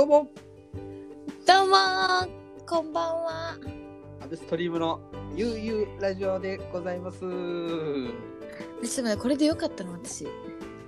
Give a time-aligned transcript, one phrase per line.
[0.00, 0.30] はい、どうも、
[1.46, 2.28] どうもー
[2.66, 3.58] こんばんは。
[4.22, 4.98] アベストリームの
[5.36, 7.20] ゆうゆうラジオでございます。
[7.20, 7.42] ちょっと
[8.80, 10.26] 待って、これでよかったの私。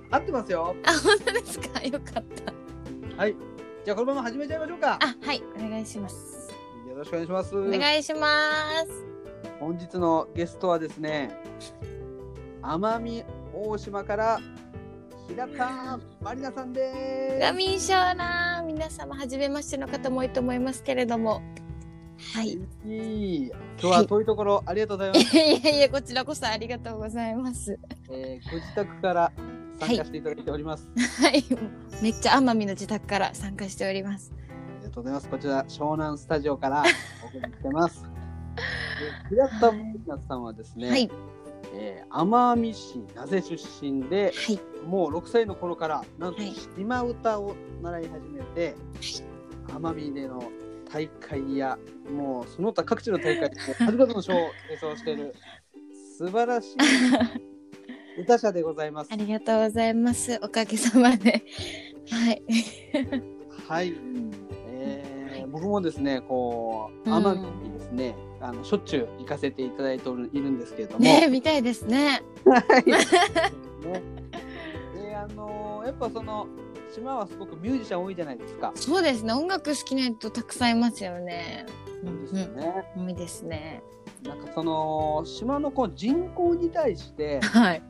[0.09, 0.75] 合ってますよ。
[0.83, 1.83] あ、本当ですか？
[1.83, 2.53] よかった。
[3.15, 3.35] はい、
[3.85, 4.97] じゃあこのまま始めちゃいましょうか。
[4.99, 6.51] あ、はい、お願いします。
[6.89, 7.55] よろしくお願いします。
[7.55, 8.27] お願いしま
[8.83, 8.87] す。
[9.59, 11.37] 本日のゲストはですね、
[12.63, 14.39] 奄美大島から
[15.33, 21.41] 平田まりなさんでガミンショーなー皆様、はじめましての方も多いと思いますけれども。
[22.35, 22.51] はい。
[22.51, 22.87] す。
[22.87, 25.33] いい今日は遠いところ、ありがとうございます。
[25.35, 27.79] いやいやこちらこそありがとうございます。
[28.11, 29.31] えーご自宅から
[29.79, 30.87] 参加していただいております。
[30.95, 31.43] はい。
[32.03, 34.31] めっちゃ奄美の自宅から参加しております。
[34.37, 35.29] ありがとうございます。
[35.29, 36.83] こちら湘南スタジオから
[37.23, 38.03] お送りしてます。
[38.03, 38.09] で
[39.35, 41.09] 平田まりなさんはですね、はい。
[41.73, 44.59] えー奄美市名瀬出身ではい。
[44.85, 48.75] もう6歳の頃からなんとはい島唄を習い始めて、
[49.67, 50.43] 奄美での
[50.91, 51.77] 大会や
[52.11, 54.37] もうその他各地の大会で数々の賞を
[54.69, 55.33] 演奏している
[56.17, 56.75] 素晴らしい
[58.21, 59.15] 歌者でございますあ。
[59.15, 60.39] りがとうございます。
[60.43, 61.43] おかげさまで。
[62.11, 62.43] はい。
[63.67, 63.93] はい、
[64.67, 72.21] えー僕もですねこううん奄美にですね、あのしょっちゅう行かせていただいておるいるんですけれども、ね見たいですね。
[72.45, 72.85] はい。
[72.85, 72.97] ね。
[75.01, 76.47] で、あのーやっぱその
[76.93, 78.73] 島はすごくミュージシャン多いじゃないですか。
[78.75, 79.33] そうですね。
[79.33, 81.65] 音楽好きな人たくさんいますよね。
[82.03, 82.83] そうですよね。
[82.97, 83.81] 多いですね。
[84.23, 87.83] なんかその島のこう人口に対してはい。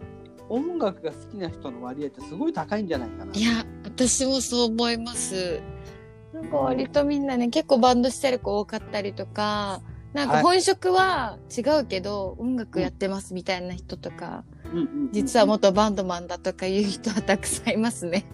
[0.49, 3.33] 音楽が好きな人の割合ってすごい高いんじゃないかな。
[3.33, 5.61] いや、私もそう思います。
[6.33, 9.81] なんか割とみんなね、結構バンドしてる子多かったりとか、
[10.13, 18.25] なんかはい本職は違うけど、音楽やってますみたいな人とか、うんうんうん実は元バンドマンだとかいう人はたくさんいますね。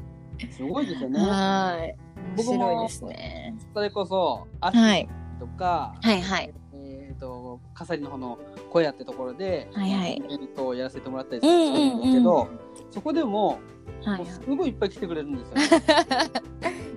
[0.51, 1.19] すごいですよね。
[1.19, 1.95] はい。
[2.17, 3.55] 面僕も白いですね。
[3.73, 5.09] それこそアシはい。
[5.39, 6.53] とか、はいはい。
[6.73, 8.39] えっ、と笠利の方の
[8.71, 12.47] 小屋ってところで、はいはいイベントをやらせてもらったりするんですけど、
[12.91, 13.59] そこでも
[14.03, 14.25] はい。
[14.25, 15.79] すごいいっぱい来てくれるんですよ。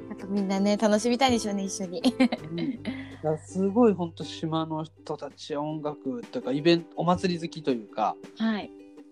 [0.09, 2.03] なんかみんなね、楽しみたいでしょうね、一緒に。
[2.53, 2.78] うん
[3.44, 8.71] すごい本当島の人たち音楽というかイベントお祭り好きというか、はい。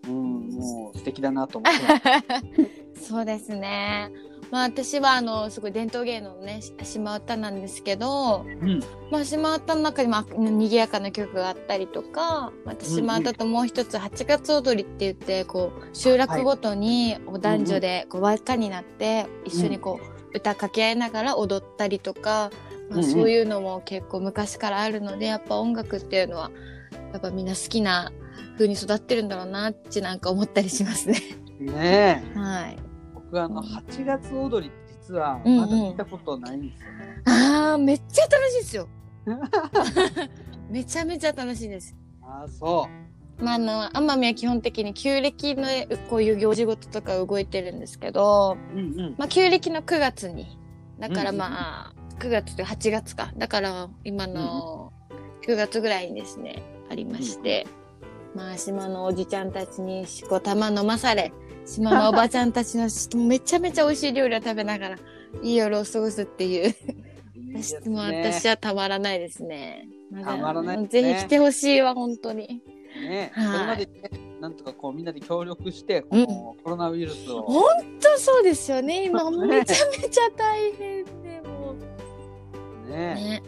[0.08, 2.70] うん、もう素敵だなと思って。
[3.00, 4.10] そうですね。
[4.50, 22.50] まあ私はあのすごい伝統芸能のねし島唄なんですけど、うん、まあ島唄の中にもあ賑やかな曲があったりとか、島唄ともう一つ八月踊りって言ってこう集落ごとにお男女でこう輪っかになって一緒にこう歌掛け合いながら踊ったりとか、
[22.90, 26.50] まあ、うんうんそういうのも結構昔からあるのでやっぱ音楽っていうのは
[27.12, 28.12] やっぱみんな好きな
[28.54, 31.18] 風に育ってるんだろうなってなんか思ったりしますね。
[31.60, 32.76] ねえはい。
[33.14, 37.22] 僕あの8月踊り実はうんうんまだ見たことないんですよね。
[37.26, 38.88] ああ、めっちゃ楽しいですよ。
[40.68, 41.96] めちゃめちゃ楽しいです。
[42.22, 42.88] ああそ
[43.38, 45.66] まあ、あの、奄美は基本的に旧暦の
[46.08, 48.78] こういう行事事とか動いてるんですけど、う。
[48.78, 49.14] うんうん。
[49.18, 50.58] まあ、旧暦の9月に、
[50.98, 53.32] だからうんまあ、9月という8月か。
[53.36, 54.92] だから今の
[55.46, 57.66] 9月ぐらいにですね、ありまして、
[58.34, 61.32] まあ、島のおじちゃんたちにしこたま飲まされ、
[61.64, 64.98] 島のおばちゃんたちのしめちゃめちゃ美味しい料理を食べながら、
[65.42, 66.74] いい夜を過ごすっていう。
[67.54, 69.88] 私も私はたまらないですね。
[70.22, 72.62] たまらないねぜひ来てほしいわ、本当に。
[73.00, 74.10] ね、はいそれまでね、
[74.40, 76.26] なんとかこうみんなで協力して、この
[76.62, 77.64] コロナウイルスを、本
[78.00, 79.04] 当そうですよね。
[79.04, 81.19] 今、 ねめちゃめちゃ大変。
[82.90, 83.42] ね、ね。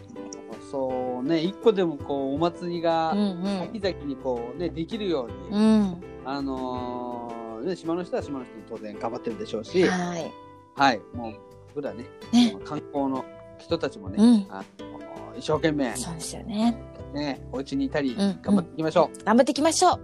[0.71, 5.81] そうね、一個でもこうお祭りがうん先々にこうねできるように、うん。
[5.81, 6.03] うん。
[6.25, 7.33] あのー
[7.63, 10.31] ね島の人は島の人に当然頑張ってるでしょうし、はい。
[10.75, 11.33] はい、もう
[11.75, 12.57] 僕らね、ね。
[12.65, 13.23] 観光の
[13.57, 14.93] 人たちもね、うんあの
[15.37, 16.77] 一生懸命そうですよね。
[17.13, 19.23] ね、お家にいたりうん頑張っていきましょう。
[19.23, 19.91] 頑張っていきましょう。
[19.91, 19.99] 頑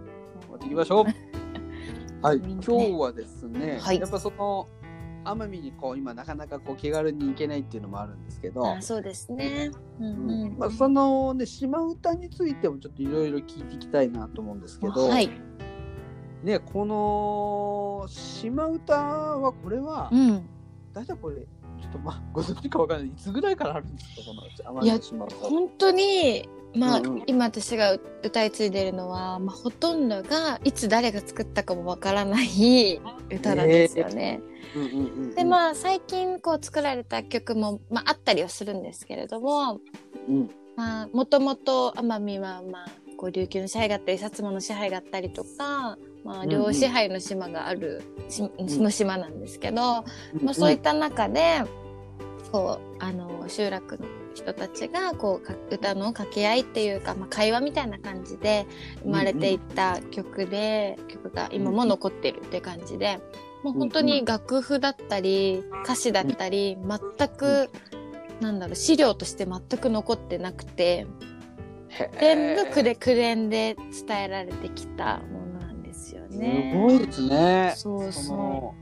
[0.51, 1.05] 張っていきましょう。
[2.21, 4.67] はい、今日はですね、はいやっぱその
[5.25, 9.71] 奄美にこう今なかなかこう気軽に行けないっていうのもあるんですけど、あそうですね。
[9.99, 10.57] うんううんん。
[10.57, 15.29] まあ、そのね島唄についてもちょっといろいろ聞いていきたいなと思うんですけど、はい。
[16.43, 20.45] ねこの島唄はこれは、うん。
[20.93, 27.23] 大体これちょっとまあご存知かわからないいつぐらいからあるんですかこの奄美の島唄本当に、まあ、うんうん。
[27.27, 33.01] 今私が歌い継いでるのは、まあ、ほとんどがいつ誰が作ったかもわからない
[33.31, 34.41] 歌なんですよね。
[34.75, 35.35] うんうんうんうん。
[35.35, 39.79] でまあ最近こう作られた曲も、まあ、あったりはするんですけれども
[40.27, 40.49] うん。
[40.75, 42.87] まあもともと奄美はまあ
[43.17, 46.49] こう琉球の支配があったり薩摩の支配があったりとか、まあ、うんうん。
[46.49, 50.45] 両支配の島があるし、んの島なんですけど、うん。
[50.45, 51.61] まあ、そういった中で、
[52.51, 58.65] こうあの集落の人たちがこうか歌の掛け合いっていうか、まあ、会話みたいな感じで
[59.03, 63.19] 生まれていった曲で、曲が今も残ってるって感じで、
[63.63, 67.69] もう本当に楽譜だったり歌詞だったり全く、
[68.39, 71.05] なんだろう資料として全く残ってなくて
[72.19, 73.75] 全部クレクレンで
[74.07, 76.71] 伝えられてきたものなんですよね。
[76.73, 77.73] すごいですね。
[77.75, 78.75] そうそその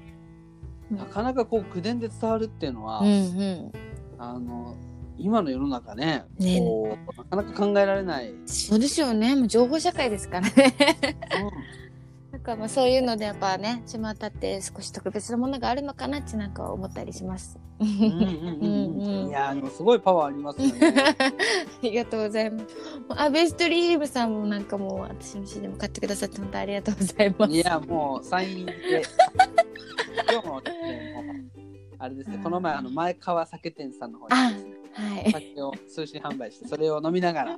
[0.92, 3.04] なかなかこう口伝で伝わるっていうのは、う。
[3.06, 3.72] うんうん。
[4.20, 4.76] あの
[5.20, 8.34] 今の世の中ねねこうなかなか考えられない。
[8.46, 9.36] そうですよね。
[9.36, 10.76] もう情報社会ですからね。
[12.32, 17.58] なんかまあそういうのでやっぱね、巷って少し特別なものがあるのかなってなんか思ったりします。
[17.80, 20.94] うんうんうんうんうんいやでもすごいパワーありますよね。
[21.18, 21.32] あ
[21.82, 22.66] りがとうございます。
[23.10, 27.54] アベストリームさんもなんかもう私の CD も買ってくださって本当ありがとうございます。
[27.54, 28.74] いやもうサインで
[30.32, 30.62] 今日も
[32.00, 35.32] あれですねこの前あの前川酒店さんの方にですねはい。
[35.32, 37.58] 酒を通信販売してそれを飲みながら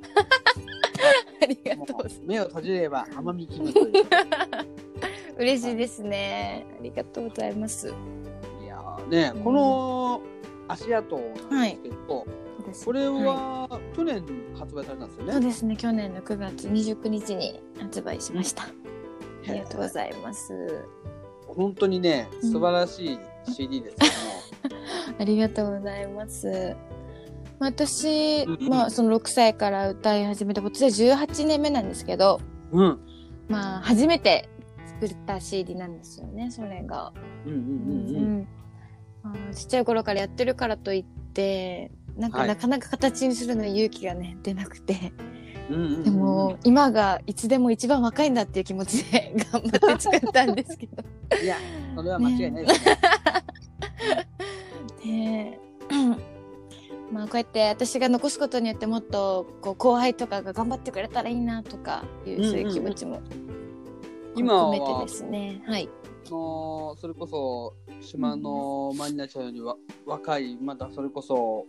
[1.42, 3.92] ありがもとう目を閉じれば甘み気分とい。
[5.38, 6.66] 嬉しいですね。
[6.78, 7.88] ありがとうございます。
[8.62, 10.20] いやーねこの
[10.68, 11.16] 足跡
[11.50, 12.26] なんですけど、
[12.84, 14.22] これは去年
[14.54, 15.32] 発売されたんですよね？
[15.32, 15.76] そうですね。
[15.76, 18.64] 去年の9月29日に発売しました。
[18.64, 20.84] ありがとうございます。
[21.46, 23.18] 本当にねうん素晴らしい
[23.50, 24.06] CD ですけ
[25.18, 26.76] ありがとうございます。
[27.58, 32.40] まあ私、うんまあその6歳から歌い始めたことで18年目なんですけど。
[32.72, 32.98] うん。
[33.48, 34.48] まあ初めて
[35.00, 37.12] 作った CD なんですよね、それが。
[37.46, 37.66] うんうんうん
[38.08, 38.16] うん。
[38.16, 38.48] うん
[39.22, 45.12] まあちっちゃい頃からやってるからといって、なんかはいなかなか形にするのに勇気がね、出なくて。
[45.70, 51.04] うんうんうんでも、今がいつでも一番若いんだっていう気持ちで 頑張って作ったんですけど。
[51.40, 51.56] いや、
[51.94, 52.98] それは間違いないですね。
[55.04, 55.58] で
[57.10, 63.20] まあこうやって私が残すことによってもっとこう後輩とかが頑張ってくれたらいいなとかいうそういう気持ちも
[64.36, 65.62] 今込めてはですね。
[65.66, 65.88] はい。
[66.26, 69.76] あのそれこそ島のマリナちゃんよりは
[70.06, 71.66] 若いまだそれこそ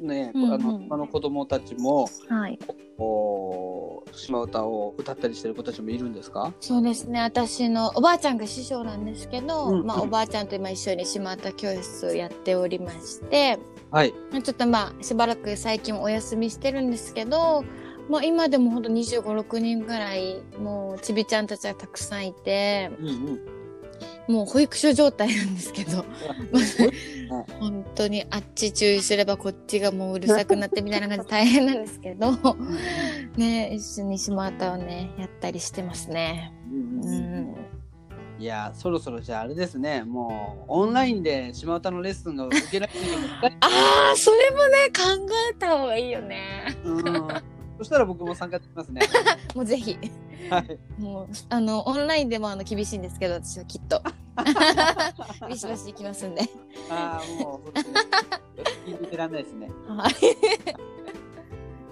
[0.00, 2.58] ね、うんうんあの島の子供たちもはい
[2.96, 6.52] こう島歌を歌ったりしてる子たちもいるんですか？
[6.60, 13.58] そうですね私のおばあちゃんが師匠なんですけど、うんまあ、おばあちゃんと今一緒に島唄教室をやっておりまして
[13.90, 14.14] はい。
[14.32, 17.64] まあちょっとまあしばらく最近お休みしてるんですけど、
[18.08, 23.57] まあ、今でもほんと2 5 6人ぐらいもうちびちゃんたちがたくさんいてうんうん。
[24.26, 26.04] もう保育所状態なんですけど。
[27.60, 32.32] 本当にあっち注意すればこっちがもううるさくなってみたいな感じで大変なんですけど。
[33.36, 36.52] ね一緒に島唄をねやったりしてますね。
[36.70, 37.54] うん
[38.38, 40.04] いやそろそろじゃああれですね。
[40.04, 42.98] もうオンラインで島唄のレッスンが受けられる
[43.60, 46.64] ああそれもね考えた方がいいよね。
[46.84, 49.00] うんそしたら僕も参加できますね。
[49.54, 49.96] もうぜひ
[50.50, 50.78] はい。
[51.00, 54.02] もうあのオンラインでもあの厳しいんですけど私はきっと
[55.48, 56.42] ビシバシ行きますんで。
[56.90, 57.70] ああもう。
[58.88, 59.70] 聞いてらんないですね。
[59.86, 60.12] はい。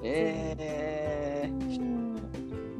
[0.02, 2.16] えうん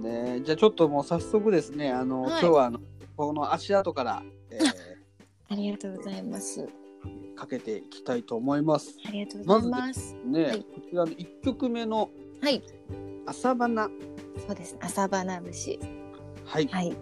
[0.02, 2.80] ー、ねじゃあちょっともう早速ですねあの、はい今日はあの
[3.16, 4.58] この足跡から、え
[5.48, 6.60] ありがとうございます。
[6.60, 8.94] ー、かけていきたいと思います。
[9.06, 10.14] ありがとうございます。
[10.24, 12.10] ね、はいこちらの一曲目の
[12.46, 12.62] はい、
[13.26, 13.90] 朝花
[14.46, 14.76] そうです。
[14.78, 15.80] 朝花節。
[16.44, 16.90] はい、はい。
[16.92, 16.96] こ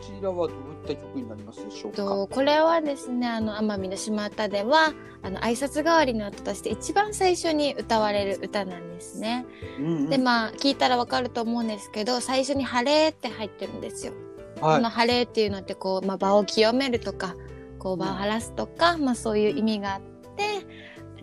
[0.00, 1.96] ちらはどういった曲になりますでしょうか？
[1.98, 9.44] とこれはですねあの奄美の島唄ではあの挨拶代わりの歌として一番最初に歌われる歌なんですね。
[9.78, 14.14] うんうんでまあ聞いたらわかると思うんですけど最初に「晴れ」って入ってるんですよ。
[14.62, 17.36] はいこの晴れっていうのってこう、まあ、場を清めるとか
[17.78, 20.64] こう場を晴らすとか、まあ、そういう意味があって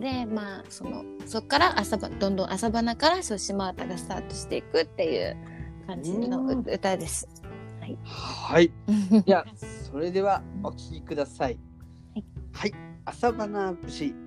[0.00, 5.36] でまあそのそこから朝ばどんどん朝花からそう島唄がスタートしていくっていう
[5.86, 7.28] 感じの歌です。
[8.02, 8.72] はい。
[9.26, 9.44] いや、
[9.90, 11.58] それではお聴きください。
[12.14, 12.24] はい。
[12.52, 12.72] はい、
[13.04, 14.23] 朝花節。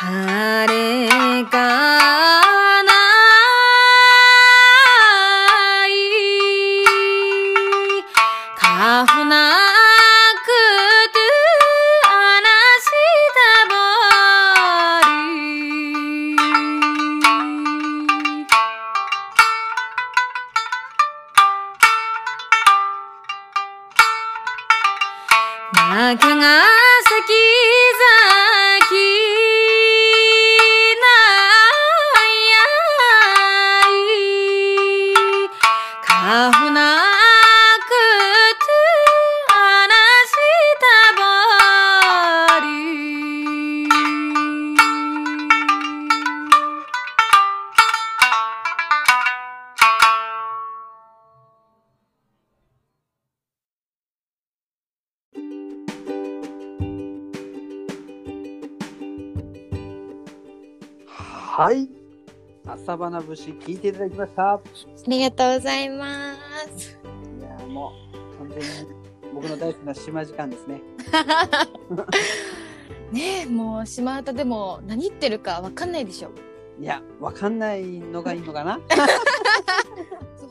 [0.00, 1.87] 晴れか
[61.58, 61.88] はい。
[62.68, 64.52] 朝花節聞いていただきました。
[64.52, 64.60] あ
[65.08, 66.36] りがとうございま
[66.78, 66.96] す。
[67.40, 68.92] いやーもう完全に
[69.34, 70.80] 僕の大好きな島時間ですね。
[73.10, 76.30] ねえ、もう島唄でも何言ってるかわかんないでしょ。
[76.80, 78.78] いや、わかんないのがいいのかな？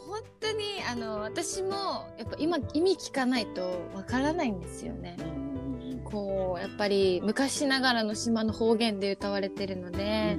[0.05, 1.69] 本当にあの私も
[2.17, 3.61] やっぱ今意味聞かないと
[3.95, 5.15] わからないんですよね。
[6.11, 10.37] こうやっぱり昔ながらの島の方言で歌われてるので、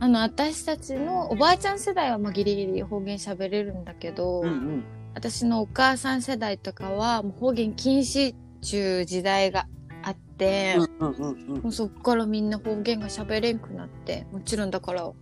[0.00, 4.84] あの私たちのおばあちゃん世代はまあギリギリ方言喋れるんだけど、うんうん。
[5.14, 9.66] 私のお母さん世代とかはもう方言禁止中時代が
[10.02, 11.62] あって、うんうんうん。
[11.62, 15.14] もうそっからみんな方言が喋れんくなってもちろんだからも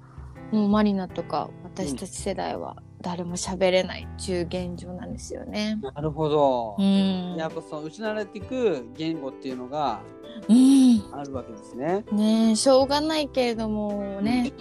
[0.53, 5.79] うマリナとか私たち世代は誰も喋れない中現状なんですよね。
[5.83, 6.83] なるほどう。
[6.83, 7.37] ん。
[7.37, 10.01] やっぱその失われていく言語っていうのが
[10.49, 11.15] うん。
[11.15, 12.05] あるわけですね。
[12.13, 14.53] ねえしょうがないけれどもね、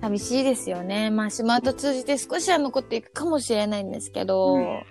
[0.00, 1.10] 寂しいですよね。
[1.10, 4.82] まあ島と通じて少しは残っていくかもしれないんですけど、うん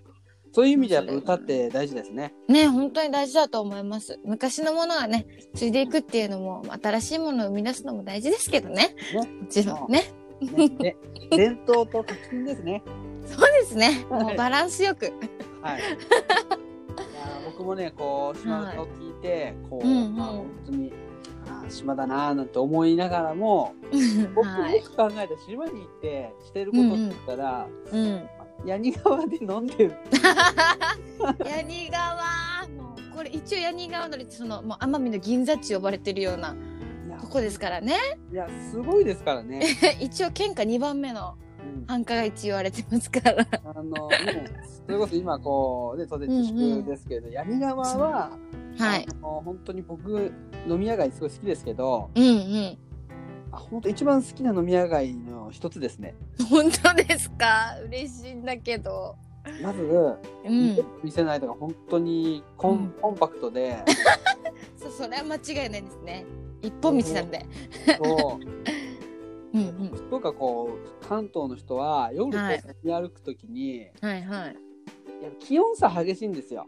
[0.56, 2.32] そういう意味でやっぱ歌って大事ですね。
[2.48, 4.20] ね本当に大事だと思います。
[4.24, 8.96] 昔のものがね、継いでいくっていうのも、新しいものを生み出すのも大事ですけどね。
[9.16, 10.04] ねもちろんね。
[10.46, 10.98] ねで
[11.36, 12.84] 伝統と革新ですね。
[13.26, 14.06] そうですね。
[14.10, 15.12] はいもうバランスよく。
[15.62, 15.80] はい。
[15.80, 15.88] いや
[17.46, 20.94] 僕もねこう島歌を聞いて、こう、うんうんまあ本当に
[21.48, 23.74] あー島だなーなんて思いながらも、
[24.36, 24.78] 僕はい。
[24.78, 28.30] よく考えた島に行ってしてることって言ったら、うん。
[28.66, 29.94] ヤニ川で飲んでる。
[31.46, 36.56] ヤニ川もうこれ一応ヤニ川のりってそのもう奄美の銀座地呼ばれてるような
[37.34, 37.98] こですからね。
[38.32, 39.62] いやすごいですからね。
[40.00, 41.86] 一応県下2番目のうん。
[41.86, 43.48] 繁華街地言われてますから。
[43.66, 44.46] あのね
[44.86, 48.38] それこそ今こうね当然自粛ですけど、ヤニ川は、
[48.78, 49.08] はい。
[49.22, 50.32] 本当に僕
[50.68, 52.78] 飲み屋街すごい好きですけど、うんうん。
[53.52, 56.16] あ本当一番好きな飲み屋街の一つですね。
[56.50, 57.78] 本当ですか？
[57.88, 59.16] 嬉しいんだけど。
[59.62, 60.78] まず、うん。
[61.04, 62.94] 店内とか本当にコン,、うん。
[63.02, 63.78] コンパクトで、
[64.78, 66.26] そそれは間違いないですね
[66.64, 67.46] 一本道なんで
[68.04, 72.44] そううんうんとかこう関東の人は夜こ
[72.84, 74.56] う歩くときに、はいはい
[75.22, 76.68] いや気温差激しいんですよ。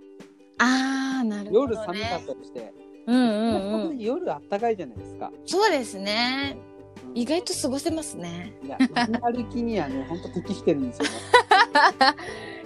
[0.59, 1.73] ああ、なるほど、ね。
[1.73, 2.73] 夜寒かったりして、
[3.05, 3.99] うんうんうん。
[3.99, 5.29] 夜あったかいじゃないですか。
[5.45, 6.55] そうですね。
[6.69, 6.75] うん
[7.13, 8.53] 意外と過ごせますね。
[8.63, 8.77] いや、
[9.21, 11.11] 歩きにはね、 本当適してるんですよね。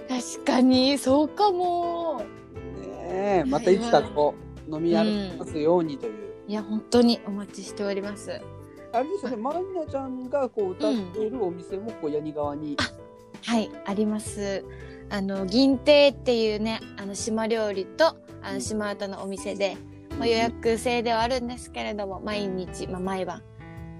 [0.08, 2.22] 確かに、そうかも。
[2.84, 4.34] ねえ、またいつかこ
[4.68, 6.29] う飲み歩きますようにという。
[6.50, 8.42] いや、本当にお待ちしております。
[8.92, 12.76] あれですよね、マリナちゃんがこう歌っているお店もこう八木川に。
[13.44, 14.64] はい、あります。
[15.10, 19.76] あの、銀亭っていうね、あの、島料理と、あの、島唄のお店で、
[20.18, 23.42] まあ、予約制ではあるんですけれども、毎日、まあ、毎晩、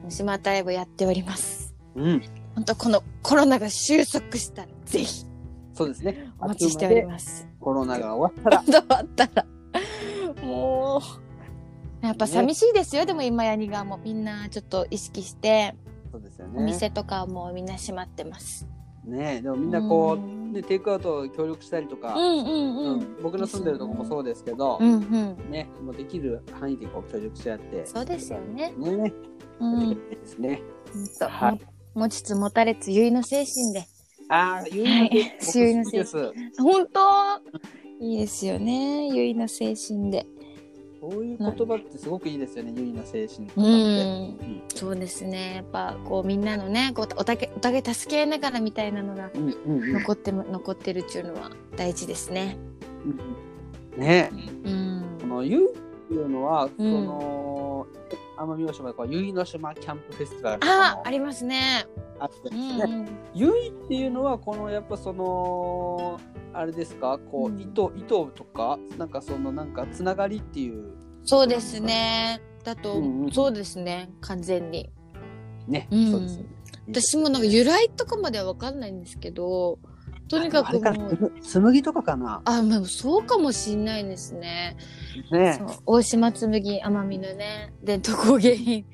[0.08, 1.72] 島唄ライブをやっております。
[1.94, 2.22] うん、
[2.56, 5.24] 本当このコロナが収束したら、ぜひ、
[5.72, 6.32] そうですね。
[6.40, 7.06] お待ちしておりす。
[7.06, 7.48] ます。
[7.60, 8.64] コロナが終わったら。
[8.66, 9.46] ど うあったら、
[10.42, 11.29] もう、
[12.02, 13.04] やっぱ寂しいですよ。
[13.04, 15.74] でも今、ヤニがもうみんなちょっと意識して、
[16.10, 16.64] そうですよおね。
[16.72, 18.66] 店とかもみんな閉まってます。
[19.04, 23.16] ねえ、でもみんなこう、うんね、テイクアウト協力したりとか、うんうんううんん。
[23.22, 25.50] 僕の住んでるとこもそうですけど、うんうん。
[25.50, 28.72] ね、もうできる範囲でこう協力し合って、そうですよね。
[28.76, 29.12] ね、
[29.60, 30.10] うん。
[30.10, 30.62] ですね。
[30.92, 31.60] ほんとはいも
[31.94, 33.86] 持ちつ持たれつ結いの精神で。
[34.28, 35.10] ああ、ゆはいいの
[35.54, 36.32] ゆいの僕好きです。
[36.58, 39.08] 本当いいですよね。
[39.08, 40.26] 結いの精神で。
[41.00, 44.46] そういう言葉ってすごくいいですよね、ゆいの精神とかうって。
[44.46, 44.62] ん。
[44.74, 45.54] そうですね。
[45.56, 52.58] やっぱこうみんなのね、こうおたけ、お互い助け合いながらみたいなのがうんうんうん残っても、残ってるっていうのは大事ですね。
[53.96, 54.30] うんね
[54.64, 55.26] うんこ。
[55.26, 55.78] のゆいっ
[56.08, 57.86] ていうのは、うんその
[58.36, 61.86] 奄美大島でこうゆいの島キャンプフェスティバルああ、ありりますね。
[62.18, 63.08] あってですね。
[63.34, 66.18] ゆいっていうのはこのやっぱその
[66.52, 67.18] あれですか？
[67.30, 70.92] こう、うん糸糸とかなんかそのなんかつながりっていう
[71.24, 72.40] そうですね。
[72.64, 74.10] だと、うんうんそうですね。
[74.20, 74.90] 完全に。
[75.66, 76.48] ね、うんそうですよね。
[76.88, 79.78] 私もなんか由来とかまではわかんないんですけど、
[80.28, 82.42] とにかくもう、な紬とかかな？
[82.44, 84.76] あ、まあそうかもしんないですね。
[85.30, 88.86] ねそう大島紬奄美のね、伝統工芸品。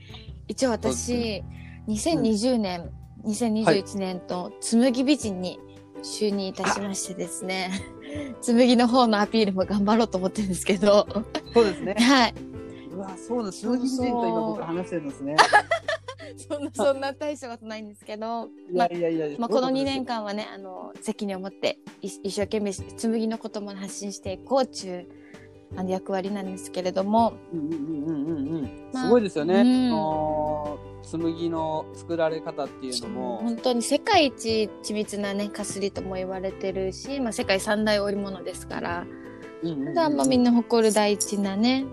[0.49, 1.42] 一応私、
[1.88, 2.90] 2020年、
[3.25, 5.59] 2021年と紬美人に
[6.03, 7.71] 就任いたしましてですね、
[8.41, 11.07] 紬の方のアピールも頑張ろうと思ってるんですけど、
[11.53, 11.95] そうですね。
[12.01, 12.35] はい。
[12.93, 13.53] うわそうだ。
[13.53, 15.37] 紬美人と今僕話してるんですね。
[16.37, 25.07] そんな、そんな大したことないんですけど、いやいやいや、まあ、この2年間はね、あの、責任を持って、い一生懸命、紬のことも発信していこうちゅう、
[25.77, 29.87] あの、役割なんですけれども、うんうんうんうんうんまあすごいですよね、うん。
[29.87, 39.27] あの紬の作られ方っていうのも、本当に世界一緻密なね、かすりとも言われてるし、まあ、世界三大織物ですから、うんうんうん
[39.62, 41.87] 本当奄美の誇る大事なね、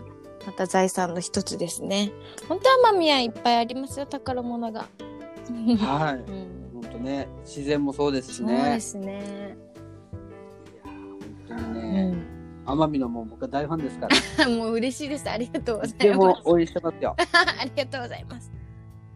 [0.46, 2.12] また財産の一つですね。
[2.50, 4.82] 本当奄美はいっぱいありますよ、宝物が。
[4.82, 9.58] はい うん、本当ね自然もそうですしそうねですね。
[10.74, 12.26] いや本当にうね、ん。
[12.66, 15.30] 奄美のもう僕は大ファンですから もう嬉しいです。
[15.30, 16.20] ありがとうございでます。
[16.20, 18.53] も応援してますよ ありがとうございます。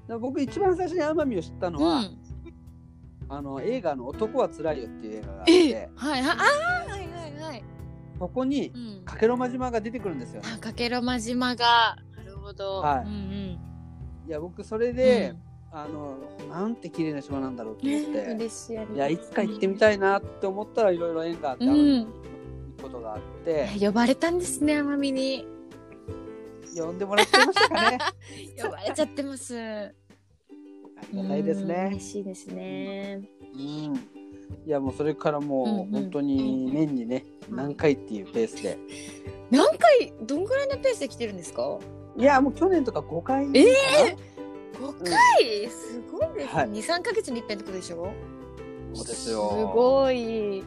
[0.08, 2.18] で僕一番最初に奄美を知ったのは、うん。
[3.30, 6.38] あの映画の「男はつらいよ」っていう映画があっえてはいはい。
[6.38, 6.42] あ
[6.88, 7.64] あ、はいはいはい。
[8.18, 9.02] そこにうん。
[9.04, 11.98] 加計呂間島が出てくるんですよねあ、かけろま島が。
[12.16, 12.80] なるほど。
[12.80, 13.60] はいうんうん。
[14.28, 15.34] いや僕それで、
[15.72, 16.18] あの
[16.50, 18.98] なんて綺麗な島なんだろうと思っうん、て、嬉しい。
[18.98, 22.08] やいつか行ってみたいなって思ったらいろいろ縁があって、うん
[22.82, 25.48] ことがあって、呼ばれたんですね、奄美に。
[26.86, 27.98] 呼んでもらってましたかね。
[28.62, 29.58] 呼ばれちゃってます。
[29.58, 29.92] あ
[31.12, 33.22] りがたいですうんね嬉しいですね。
[33.54, 33.60] うん。
[34.66, 36.04] いやもうそれからもうんううん。
[36.04, 37.56] 本当に年にね、うん。
[37.58, 38.78] 何回っていうペースで。
[39.52, 41.80] 何回、どんぐらいのペースで来てるんですか？
[42.18, 43.60] いやもう去年とか5回かな。
[43.60, 44.16] え
[44.74, 46.46] ?5 回、すごいですね。
[46.46, 46.70] はい。
[46.70, 48.12] 2、3ヶ月に一遍ってことでしょ？
[48.94, 49.50] そうですよ。
[49.52, 50.64] すごい。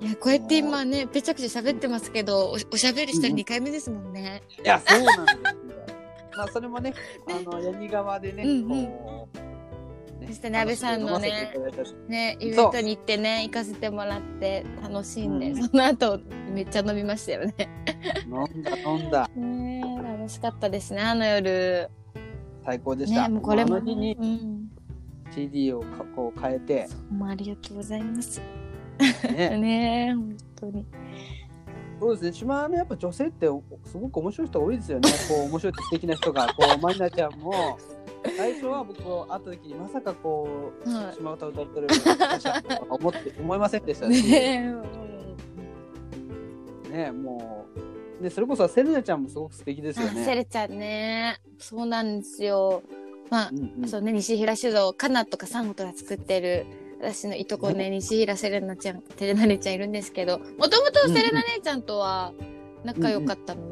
[0.00, 4.42] いや、こうやって今ね、ぺちゃくちゃ喋ってますけど、おおしゃべりしたら2回目ですもんね。
[4.62, 5.58] いやそうなんですよ
[6.36, 6.94] まあそれもね
[7.28, 11.52] あの八木川でね、うんうんこうねそしてね安倍さんのね
[12.08, 16.20] ね、イベントに行ってね、行かせてもらって楽しんで、うんその後
[16.52, 17.54] めっちゃ飲みましたよね。
[18.26, 21.88] 飲んだ飲んだねえ楽しかったですね、あの夜。
[22.64, 23.76] 最高でした、ね、もうこれも。
[23.76, 24.68] うん。
[25.34, 28.40] CD をかこう変えてもうありがとうございます。
[28.98, 30.86] ね ねえ、本当に。
[32.00, 37.76] そうですね島のやっぱ女性っておすごく面白い人多いですよね こう面白いって素敵な人がこうマリナちゃんも
[38.36, 40.48] 最初は僕会った時にまさかこ
[40.86, 44.16] うは島唄歌ってるとは思って思いませんでしたね
[46.90, 46.90] え。
[46.90, 47.66] ねも
[48.20, 50.34] うでそれこそセレナちゃんもすごく素敵ですよあセね。
[50.36, 51.36] レちゃんね。
[51.58, 52.82] そうなんですよ。
[53.30, 56.64] まあう、んうんそうね、西平酒造、カナとかサンゴとか作ってる、
[57.00, 62.32] 私のいとこね、西平セレナちゃん、テレナ姉ちゃんいるんですけど、もともとセレナ姉ちゃんとは
[62.84, 63.62] 仲良かったの、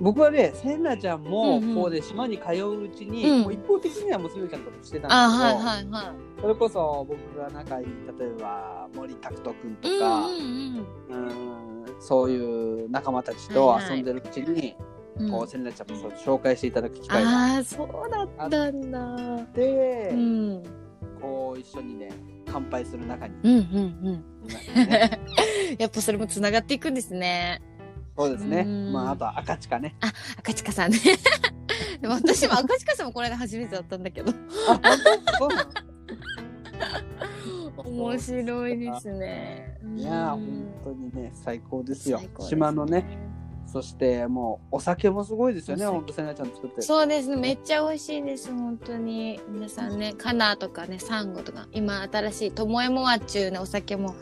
[0.00, 6.40] 僕はね、センナちゃんも、うんうんこうで島に通ううちに、うんもう一方的には娘ちゃんともしてたんですけど、あ、はいはいはい。
[6.40, 7.86] それこそ僕が仲いい、
[8.18, 11.68] 例えば森拓人君とうんか、うんうん
[12.00, 14.76] そういう仲間たちと遊んでるうちに、
[15.18, 15.30] うん。
[15.32, 19.14] こう、センナちゃんも紹介していただく機会があそうだったんだ。
[19.42, 20.62] って、うん。
[21.20, 22.10] こう、一緒にね、
[22.50, 23.34] 乾杯する中に。
[25.78, 27.60] やっぱそれもつながっていくんですね。
[28.16, 28.64] そうですね。
[28.66, 29.94] うんまあ、あとは赤チカね。
[30.38, 30.98] 赤近さんね。
[32.00, 34.32] でも私も赤近さんもこれで初めてだったんだけど。
[37.76, 39.78] 面白いですね。
[39.96, 42.20] いや本当にね、最高ですよ。
[42.40, 43.04] 島のね、
[43.70, 46.80] そしてもうお酒もすごいですよね、本当セナちゃん作って。
[46.80, 47.36] そうですね。
[47.36, 48.50] めっちゃ美味しいです。
[48.50, 49.38] 本当に。
[49.48, 54.14] 皆さんね、カナとかね、サンゴとか、今新しいともえもあっちゅうね、お酒も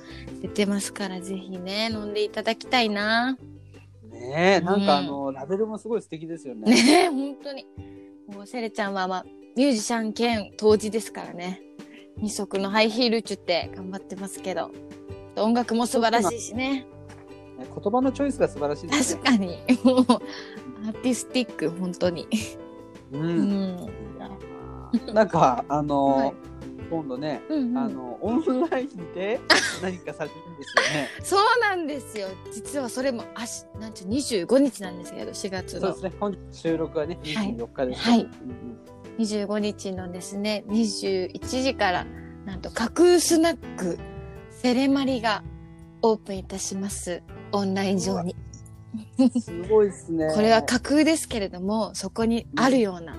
[0.42, 3.38] 出てますから、ぜひね、飲んでいただきたいな。
[4.10, 6.72] ねえ、なんかあうんの、ラベルもすごい素敵ですよね。
[6.72, 7.66] ねえ、本当に。
[8.34, 9.24] もうセレちゃんは、まあ、
[9.56, 11.62] ミュージシャン兼当時ですからね。
[12.18, 14.72] 二足のハイヒールっちゅって頑張ってますけど。
[15.36, 16.86] 音楽も素晴らしいしね。
[17.58, 19.20] ね言葉のチョイスが素晴らしいですね。
[19.22, 19.46] 確かに。
[19.82, 20.04] もう、
[20.86, 22.28] アーティスティック、本当に。
[23.12, 23.18] う。
[23.18, 23.78] うんん。
[23.80, 26.34] いやーなんか、あの、はい
[26.88, 29.40] 今度ね、うんうんあの、オンラインで
[29.82, 31.08] 何かされるんですよね。
[31.22, 32.28] そうなんですよ。
[32.52, 36.12] 実はそれも、あし、なんちゅう、25日なんですけど、4月のそうですね。
[36.20, 38.00] 本日収録はね、24日です。
[38.02, 38.30] はいうん
[39.18, 42.06] 25日のですね、21時から、
[42.44, 43.98] なんと架空スナック、
[44.50, 45.42] セレマリが
[46.02, 47.22] オープンいたします。
[47.52, 48.34] オンライン上に。
[49.18, 50.32] うんすごいですね。
[50.34, 53.14] これは架空ですけれども、そこにあるような、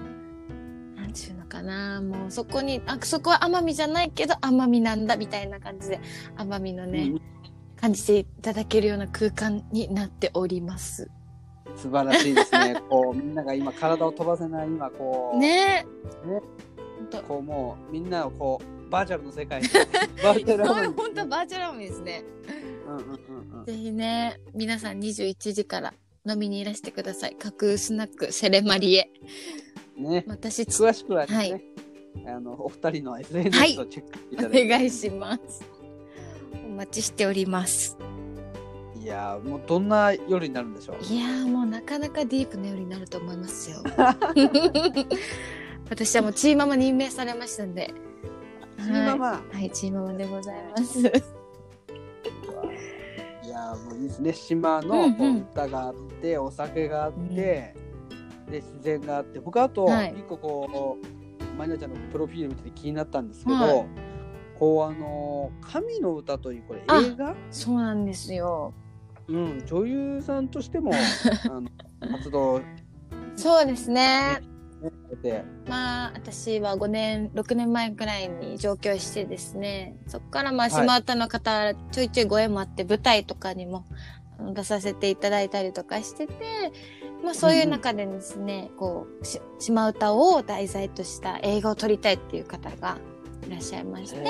[0.96, 6.00] なんちゅうのかな、もうそこに、あ、そこは奄美じゃないけど奄美なんだみたいな感じで、
[6.38, 7.22] 奄美のね、うん
[7.80, 11.12] 感じていただけるような空間になっております。
[11.76, 12.82] 素晴らしいですね。
[12.90, 15.86] こう、みんなが今体を飛ばせない今、こう、ね
[16.26, 16.28] え。
[16.28, 16.42] ね
[17.28, 19.70] こうもうみんなをこうバーチャルの世界に
[20.22, 22.24] バーチャル 本当バーチャルですね。
[23.66, 25.94] ぜひね、皆さん21時から
[26.28, 27.36] 飲みにいらしてください。
[27.36, 29.10] 架空スナックセレマリエ。
[29.98, 31.62] ね私、ち詳しくはね、はい
[32.26, 35.64] あのお二人のはい SNS をチェックいおただいて、願いします。
[36.66, 37.98] お待ちしております。
[39.02, 41.04] い、やーもうどんな夜になるんでしょう？
[41.04, 43.78] いやーもうなかなかディープな夜になると思いますよ。
[45.90, 47.94] 私はもうチーママ任命されましたんで。
[48.78, 51.37] チーママ、はい、チーママでございます。
[53.76, 54.34] い、やーもういいですね。
[54.34, 55.08] 島の
[55.52, 57.76] 歌があって、お酒があって、
[58.50, 60.16] で自然があって僕あとはい。
[60.18, 63.86] 一個こう、マリナちゃんのプロフィール見てて気になったんですけど、はい。
[64.58, 67.36] こうあの「神の歌」というこれあ映画？
[67.52, 68.74] そうなんですよ。
[69.28, 70.92] うん、女優さんとしても
[71.52, 71.70] あの
[72.18, 72.62] 活動。
[73.36, 74.42] そうですね。
[75.68, 80.72] まあ私は5年6年前くらいに上京してですねそこからまあはい。
[80.72, 83.86] 島唄の方、ちょいちょいご縁もあって舞台とかにも
[84.54, 86.34] 出させていただいたりとかしてて、
[87.24, 92.98] まあ、そういう中でですね、こうし島唄を題材とした映画を撮りたいっていう方が
[93.46, 94.24] いらっしゃいまして。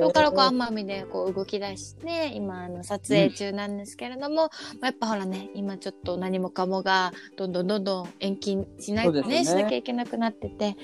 [0.00, 4.50] そこからこう奄美でこう動き出して今あの撮影中なんですけれども、ま
[4.82, 9.44] あやっぱほらね今ちょっと何もかもがどんどんどんどん延期しないねね。
[9.44, 10.76] しなきゃいけなくなってて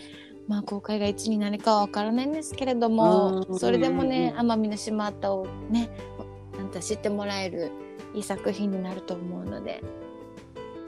[0.46, 3.59] まあ公開がいつになるかはわからないんですけれどもうん。
[3.59, 5.90] それでもねうん奄美の島唄をね
[6.57, 7.70] なんと知ってもらえる
[8.14, 9.83] いい作品になると思うので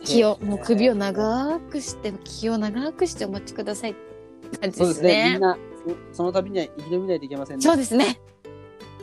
[0.05, 3.95] 気をもう首を長くして気を長くしてお待ちくださいっ
[4.51, 5.25] て感じでそうですすね。
[5.25, 5.41] みねん。
[5.41, 5.59] な
[6.13, 7.63] そその度には生き延びないといけませんね。
[7.63, 8.21] そうですね。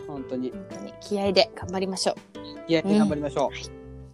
[0.08, 0.52] 本当に。
[0.52, 2.67] 本当に気合で頑張りましょう。
[2.67, 3.50] 気合いで頑張りましょ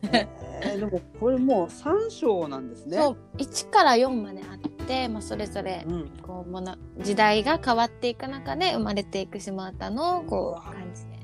[0.03, 0.15] う、うん。
[0.15, 2.97] えーでもこれもう3章なんですね。
[2.97, 3.37] そう。
[3.37, 11.19] 1から4まであって、まあ、それぞれうん、こうもの時代が変わっていく中で生まれていく島唄のこう感じで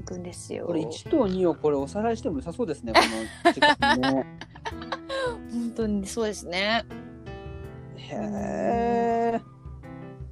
[0.00, 0.66] いくんですよ。
[0.66, 2.92] これ1と2をこれおさらいしても良さそうですね。
[2.92, 3.00] こ
[3.44, 4.26] の時間ね。
[5.52, 6.84] 本当にそうですね。
[7.96, 8.16] へ
[9.34, 9.40] え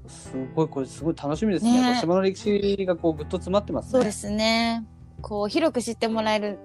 [0.09, 1.93] すごいこれすごい楽しみですね。
[1.93, 2.01] ね。
[2.01, 3.91] 島の歴史がこうぐっと詰まってますね。
[3.93, 4.85] そうですね。
[5.21, 6.59] こう広く知ってもらえる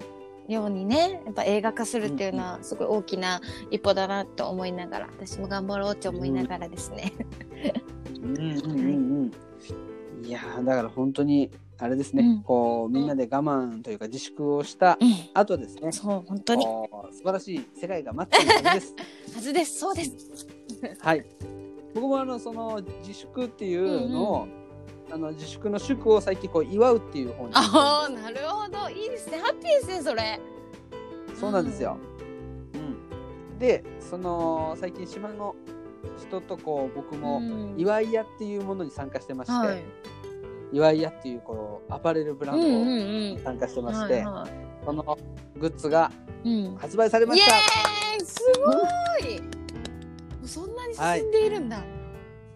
[0.48, 7.14] ようにねやっぱ映画化するっていうのはすごい大きな一歩だなと思いながら私も頑張ろうって思いながらですね。
[8.22, 8.84] うんうんうんう
[9.26, 9.32] ん。
[10.26, 12.44] いやーだから本当にあれですね、うん。
[12.44, 15.14] こうみんなで我慢というか自粛をしたうん。
[15.34, 16.66] 後ですね、そう本当に。
[16.66, 16.90] 素
[17.24, 18.96] 晴らしい世界が待っているはずです。
[19.36, 19.80] はずです。
[19.80, 20.16] そうです。
[21.00, 21.26] はい。
[21.94, 24.48] 僕もあのその自粛っていうのを、
[25.12, 27.52] あの自粛の祝を最近こう祝うっていう方に。
[27.54, 28.90] ああなるほど。
[28.90, 29.38] いいですね。
[29.38, 30.40] ハッピーですねそれ。
[31.40, 31.98] そうなんですよ。
[32.74, 32.78] う
[33.56, 35.56] ん、でその最近島の
[36.20, 37.76] 人とこう僕もうん。
[37.78, 39.84] 祝い屋っていうものに参加してまして、はい。
[40.72, 43.44] 祝い屋っていうこうアパレルブランドうんうんにうん。
[43.44, 44.48] 参加してまして、はいは
[44.86, 45.18] その
[45.60, 46.12] グッズが
[46.78, 47.56] 発売されました。
[48.26, 48.72] すご
[49.28, 49.42] い
[50.48, 51.84] そんなに進んでいるんだ、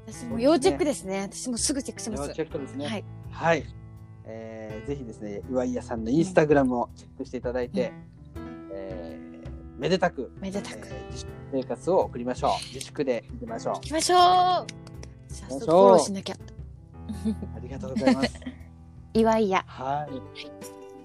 [0.08, 1.21] 私も要チェックですね。
[1.32, 2.28] 私もすぐチェックします。
[2.30, 2.86] 要チェックですね。
[2.88, 3.04] はい。
[3.32, 3.65] はい。
[4.26, 7.91] えーぜひですね、祝い屋さんのインスタグラムをチェックしていただいて、
[8.71, 10.88] えーめでたく、めでたく。
[10.88, 12.52] えー自粛生活を送りましょう。
[12.73, 13.73] 自粛でいきましょう。
[13.76, 13.80] 行。
[13.82, 14.19] きましょう。
[15.34, 16.36] 早速フォローしなきゃ。
[17.56, 18.34] ありがとうございます。
[19.13, 20.08] 祝いやは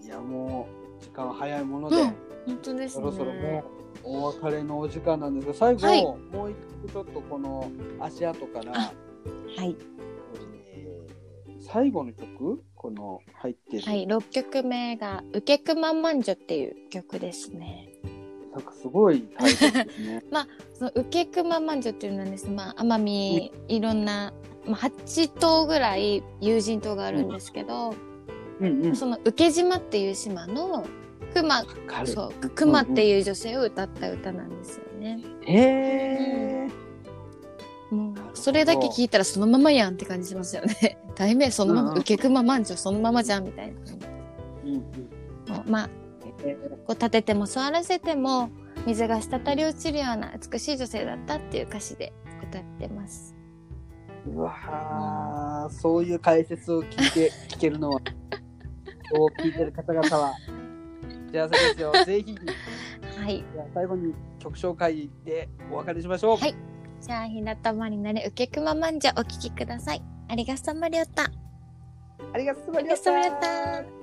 [0.03, 0.07] い。
[0.07, 0.67] いや、も
[1.01, 2.15] う、時間は早いもので、うん。
[2.47, 3.03] 本当ですね。
[3.05, 3.65] そろそろもう、
[4.05, 8.93] お別れのお時間なんですが、最後、はいもう一曲ちょっとこの足跡から、は
[9.65, 9.77] い
[10.73, 11.13] えー
[11.65, 17.93] 最後の曲この入ってる、はい6曲目が「ウケクマンマンジョ」っていう曲ですね
[18.53, 20.23] なんかすごいタイトルですね。
[20.75, 24.33] そのウケクマンマンジョっていうのはですね、まあ、奄美いろんな、
[24.67, 27.95] まあ、8島ぐらい友人島があるんですけど、
[28.61, 28.97] うんうん。
[28.97, 30.85] その受島っていう島の
[31.33, 31.65] クマ。
[32.07, 35.21] そうクマっていう女性を歌った歌なんですよね。
[35.43, 36.69] へえ。
[37.95, 40.99] もうそれだけ聞いたらそのままやんって感じしますよね。
[41.15, 43.75] 題名そのまま、受け熊満潮そのままじゃんみたいな。
[44.65, 45.71] うんうん。
[45.71, 45.91] まあ
[46.45, 46.55] え
[46.87, 48.51] こう立てても座らせても
[48.87, 52.13] 水が滴り落ちるような美しい女性だったっていう歌詞で
[52.49, 53.35] 歌ってます。
[54.27, 58.01] ーうわーそういう解説を聞いて聞けるのは、
[59.13, 60.35] そう聞いてる方々は
[61.33, 61.93] 幸せですよ。
[62.05, 62.41] ぜひ、じ
[63.21, 63.45] はい。
[63.59, 66.37] ゃあ最後に曲紹介でお別れしましょう。
[66.37, 66.55] はい
[67.01, 70.03] じゃあひなたまになれ受け熊満潮お聴きください。
[70.29, 71.25] ありがとうまりょった。
[72.33, 74.02] ありがとうまりょっざいまた。